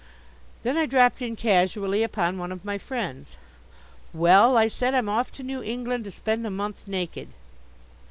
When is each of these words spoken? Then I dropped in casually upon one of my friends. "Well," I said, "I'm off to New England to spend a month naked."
Then 0.63 0.77
I 0.77 0.87
dropped 0.87 1.21
in 1.21 1.35
casually 1.35 2.01
upon 2.01 2.39
one 2.39 2.51
of 2.51 2.65
my 2.65 2.79
friends. 2.79 3.37
"Well," 4.13 4.57
I 4.57 4.67
said, 4.67 4.95
"I'm 4.95 5.07
off 5.07 5.31
to 5.33 5.43
New 5.43 5.61
England 5.61 6.05
to 6.05 6.11
spend 6.11 6.43
a 6.47 6.49
month 6.49 6.87
naked." 6.87 7.27